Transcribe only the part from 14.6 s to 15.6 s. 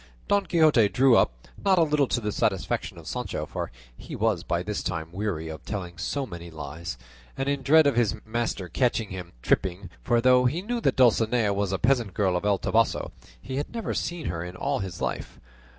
his life.